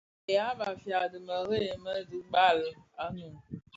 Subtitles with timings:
[0.25, 2.59] Bë ya Bafia bi mëree më dhibal
[3.03, 3.35] a Noun.